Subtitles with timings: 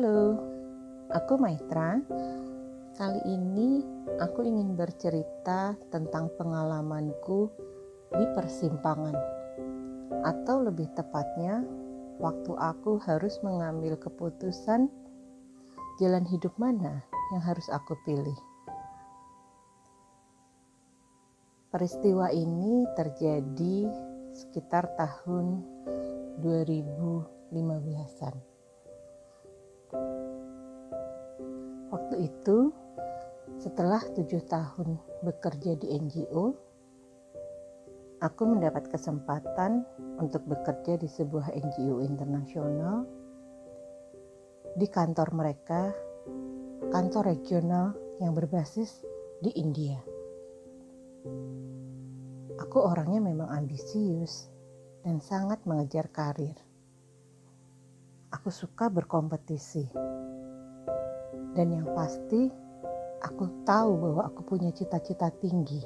[0.00, 0.32] Halo,
[1.12, 2.00] aku Maitra.
[2.96, 3.84] Kali ini
[4.16, 7.52] aku ingin bercerita tentang pengalamanku
[8.08, 9.12] di persimpangan,
[10.24, 11.60] atau lebih tepatnya,
[12.16, 14.88] waktu aku harus mengambil keputusan
[16.00, 17.04] jalan hidup mana
[17.36, 18.40] yang harus aku pilih.
[21.68, 23.76] Peristiwa ini terjadi
[24.32, 25.60] sekitar tahun
[26.40, 28.49] 2015-an.
[32.10, 32.74] Waktu itu,
[33.62, 36.58] setelah tujuh tahun bekerja di NGO,
[38.18, 39.86] aku mendapat kesempatan
[40.18, 43.06] untuk bekerja di sebuah NGO internasional
[44.74, 45.94] di kantor mereka,
[46.90, 49.06] kantor regional yang berbasis
[49.38, 50.02] di India.
[52.58, 54.50] Aku orangnya memang ambisius
[55.06, 56.58] dan sangat mengejar karir.
[58.34, 60.09] Aku suka berkompetisi.
[61.60, 62.48] Dan yang pasti,
[63.20, 65.84] aku tahu bahwa aku punya cita-cita tinggi.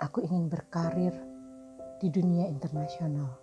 [0.00, 1.12] Aku ingin berkarir
[2.00, 3.36] di dunia internasional.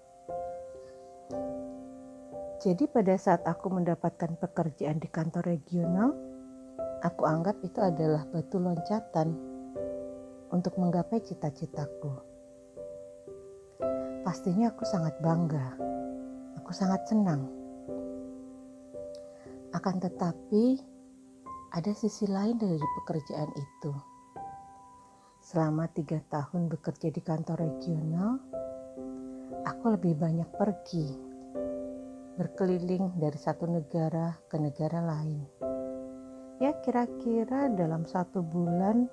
[2.58, 6.18] Jadi pada saat aku mendapatkan pekerjaan di kantor regional,
[7.06, 9.30] aku anggap itu adalah batu loncatan
[10.50, 12.18] untuk menggapai cita-citaku.
[14.26, 15.78] Pastinya aku sangat bangga.
[16.58, 17.63] Aku sangat senang.
[19.74, 20.78] Akan tetapi,
[21.74, 23.94] ada sisi lain dari pekerjaan itu.
[25.42, 28.38] Selama tiga tahun bekerja di kantor regional,
[29.66, 31.10] aku lebih banyak pergi,
[32.38, 35.42] berkeliling dari satu negara ke negara lain.
[36.62, 39.10] Ya kira-kira dalam satu bulan,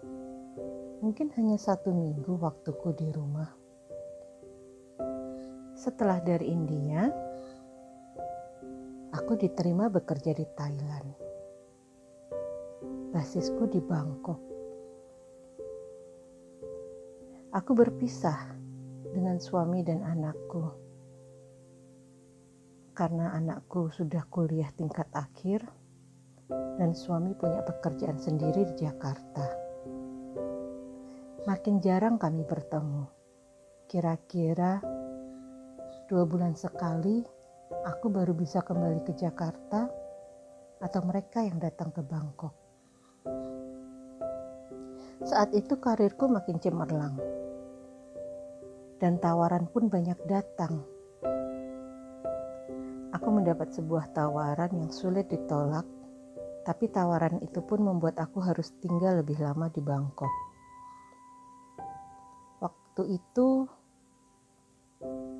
[1.00, 3.48] mungkin hanya satu minggu waktuku di rumah.
[5.72, 7.29] Setelah dari India,
[9.30, 11.06] aku diterima bekerja di Thailand
[13.14, 14.42] basisku di Bangkok.
[17.54, 18.58] Aku berpisah
[19.06, 20.74] dengan suami dan anakku
[22.98, 25.62] karena anakku sudah kuliah tingkat akhir
[26.50, 29.46] dan suami punya pekerjaan sendiri di Jakarta.
[31.46, 33.06] Makin jarang kami bertemu.
[33.86, 34.82] Kira-kira
[36.10, 37.38] dua bulan sekali
[37.84, 39.88] aku baru bisa kembali ke Jakarta
[40.80, 42.54] atau mereka yang datang ke Bangkok.
[45.24, 47.16] Saat itu karirku makin cemerlang.
[49.00, 50.80] Dan tawaran pun banyak datang.
[53.16, 55.84] Aku mendapat sebuah tawaran yang sulit ditolak,
[56.64, 60.32] tapi tawaran itu pun membuat aku harus tinggal lebih lama di Bangkok.
[62.60, 63.64] Waktu itu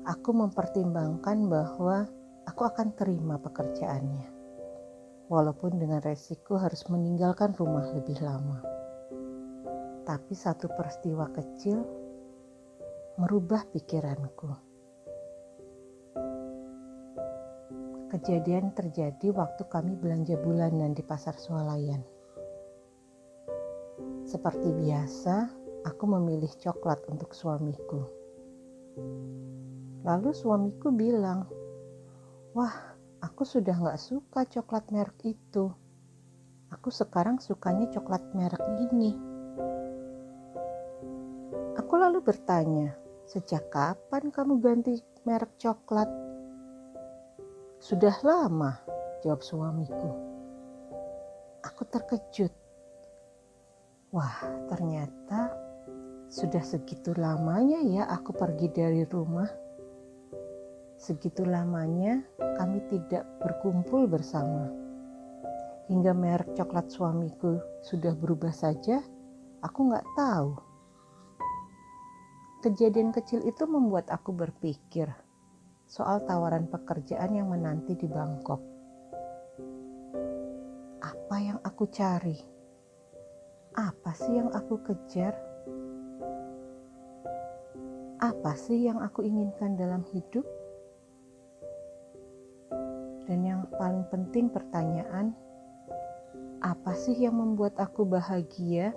[0.05, 4.29] aku mempertimbangkan bahwa aku akan terima pekerjaannya.
[5.31, 8.71] Walaupun dengan resiko harus meninggalkan rumah lebih lama
[10.11, 11.85] tapi satu peristiwa kecil
[13.21, 14.49] merubah pikiranku.
[18.11, 22.03] Kejadian terjadi waktu kami belanja bulanan di pasar swalayan.
[24.27, 25.47] Seperti biasa,
[25.87, 28.03] aku memilih coklat untuk suamiku.
[30.03, 31.47] Lalu suamiku bilang,
[32.51, 32.75] "Wah,
[33.23, 35.71] aku sudah gak suka coklat merek itu.
[36.71, 39.15] Aku sekarang sukanya coklat merek ini."
[41.79, 42.95] Aku lalu bertanya,
[43.27, 46.07] sejak kapan kamu ganti merek coklat?
[47.79, 48.75] Sudah lama,
[49.23, 50.11] jawab suamiku.
[51.63, 52.51] Aku terkejut.
[54.11, 54.37] Wah,
[54.67, 55.55] ternyata
[56.27, 59.47] sudah segitu lamanya ya aku pergi dari rumah.
[61.01, 62.21] Segitu lamanya
[62.61, 64.69] kami tidak berkumpul bersama.
[65.89, 69.01] Hingga merek coklat suamiku sudah berubah saja,
[69.65, 70.53] aku nggak tahu.
[72.61, 75.09] Kejadian kecil itu membuat aku berpikir
[75.89, 78.61] soal tawaran pekerjaan yang menanti di Bangkok.
[81.01, 82.37] Apa yang aku cari?
[83.73, 85.33] Apa sih yang aku kejar?
[88.21, 90.60] Apa sih yang aku inginkan dalam hidup?
[93.31, 95.31] Dan yang paling penting pertanyaan,
[96.59, 98.91] apa sih yang membuat aku bahagia?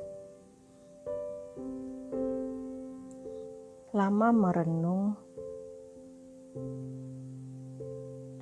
[3.95, 5.15] lama merenung,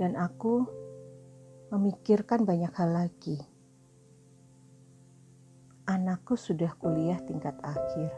[0.00, 0.64] dan aku
[1.68, 3.36] memikirkan banyak hal lagi.
[5.84, 8.16] Anakku sudah kuliah tingkat akhir.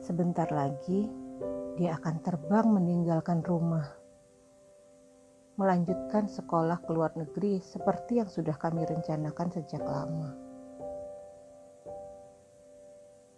[0.00, 1.12] Sebentar lagi
[1.76, 4.03] dia akan terbang meninggalkan rumah.
[5.54, 10.34] Melanjutkan sekolah ke luar negeri seperti yang sudah kami rencanakan sejak lama.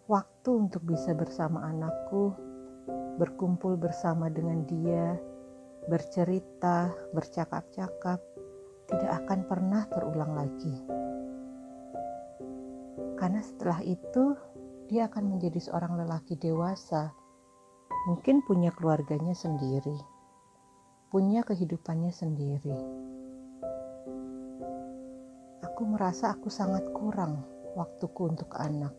[0.09, 2.33] Waktu untuk bisa bersama anakku,
[3.21, 5.19] berkumpul bersama dengan dia,
[5.91, 8.23] bercerita, bercakap-cakap,
[8.87, 10.77] tidak akan pernah terulang lagi.
[13.19, 14.39] Karena setelah itu,
[14.87, 17.11] dia akan menjadi seorang lelaki dewasa,
[18.07, 20.16] mungkin punya keluarganya sendiri
[21.07, 22.79] punya kehidupannya sendiri.
[25.63, 27.47] Aku merasa aku sangat kurang
[27.79, 28.91] waktuku untuk anak.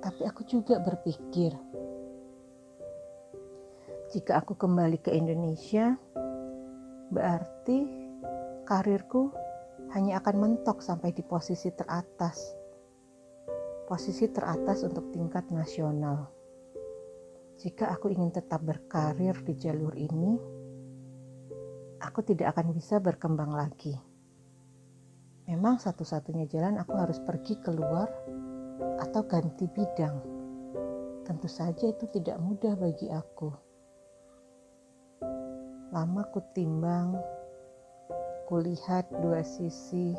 [0.00, 1.52] Tapi aku juga berpikir,
[4.16, 5.92] jika aku kembali ke Indonesia,
[7.12, 7.84] berarti
[8.64, 9.28] karirku
[9.92, 12.56] hanya akan mentok sampai di posisi teratas.
[13.84, 16.39] Posisi teratas untuk tingkat nasional.
[17.60, 20.32] Jika aku ingin tetap berkarir di jalur ini,
[22.00, 23.92] aku tidak akan bisa berkembang lagi.
[25.44, 28.08] Memang satu-satunya jalan aku harus pergi keluar
[29.04, 30.16] atau ganti bidang.
[31.28, 33.52] Tentu saja itu tidak mudah bagi aku.
[35.92, 37.12] Lama ku timbang,
[38.48, 40.16] kulihat dua sisi,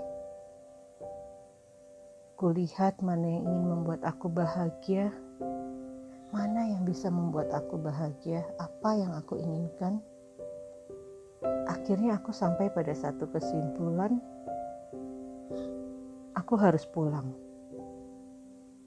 [2.37, 5.09] kulihat mana yang ingin membuat aku bahagia
[6.31, 8.47] Mana yang bisa membuat aku bahagia?
[8.55, 9.99] Apa yang aku inginkan?
[11.67, 14.15] Akhirnya aku sampai pada satu kesimpulan,
[16.31, 17.35] aku harus pulang.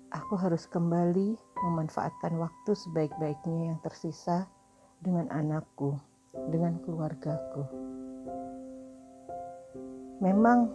[0.08, 1.36] Aku harus kembali
[1.68, 4.48] memanfaatkan waktu sebaik-baiknya yang tersisa
[5.04, 6.00] dengan anakku,
[6.48, 7.68] dengan keluargaku.
[10.24, 10.72] Memang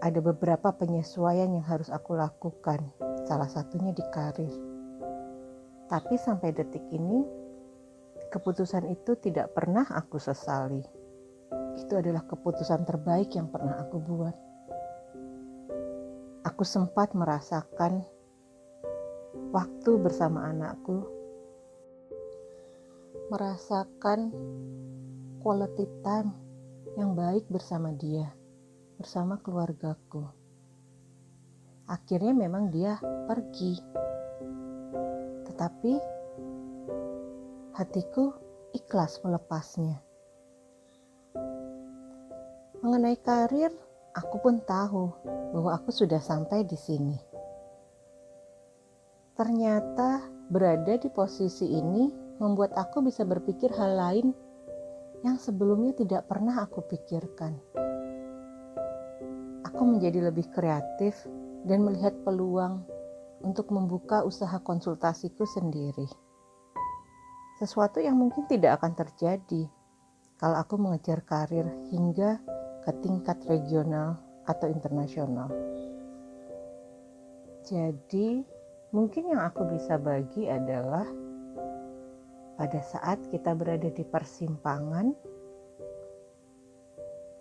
[0.00, 2.80] ada beberapa penyesuaian yang harus aku lakukan,
[3.28, 4.67] salah satunya di karir
[5.88, 7.24] tapi sampai detik ini,
[8.28, 10.84] keputusan itu tidak pernah aku sesali.
[11.80, 14.36] Itu adalah keputusan terbaik yang pernah aku buat.
[16.44, 18.04] Aku sempat merasakan
[19.48, 21.08] waktu bersama anakku,
[23.32, 24.32] merasakan
[25.40, 26.36] quality time
[27.00, 28.28] yang baik bersama dia,
[29.00, 30.28] bersama keluargaku.
[31.88, 33.80] Akhirnya memang dia pergi
[35.58, 35.98] tetapi
[37.74, 38.30] hatiku
[38.78, 39.98] ikhlas melepasnya.
[42.78, 43.74] Mengenai karir,
[44.14, 45.10] aku pun tahu
[45.50, 47.18] bahwa aku sudah sampai di sini.
[49.34, 52.06] Ternyata berada di posisi ini
[52.38, 54.30] membuat aku bisa berpikir hal lain
[55.26, 57.58] yang sebelumnya tidak pernah aku pikirkan.
[59.66, 61.18] Aku menjadi lebih kreatif
[61.66, 62.86] dan melihat peluang
[63.42, 66.06] untuk membuka usaha konsultasiku sendiri.
[67.58, 69.66] Sesuatu yang mungkin tidak akan terjadi
[70.38, 72.38] kalau aku mengejar karir hingga
[72.86, 75.50] ke tingkat regional atau internasional.
[77.66, 78.46] Jadi,
[78.94, 81.04] mungkin yang aku bisa bagi adalah
[82.54, 85.12] pada saat kita berada di persimpangan,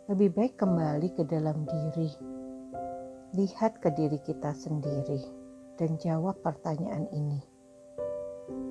[0.09, 2.09] lebih baik kembali ke dalam diri,
[3.37, 5.36] lihat ke diri kita sendiri
[5.77, 7.41] dan jawab pertanyaan ini.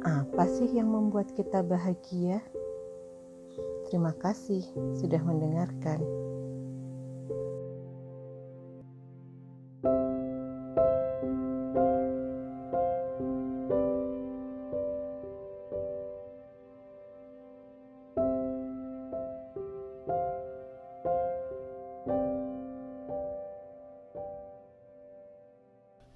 [0.02, 2.42] Apa sih yang membuat kita bahagia?
[3.86, 4.66] Terima kasih
[4.98, 6.02] sudah mendengarkan.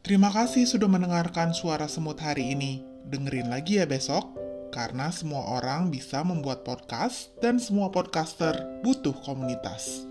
[0.00, 2.80] Terima kasih sudah mendengarkan suara semut hari ini.
[3.04, 4.32] Dengerin lagi ya besok,
[4.72, 10.09] karena semua orang bisa membuat podcast dan semua podcaster butuh komunitas.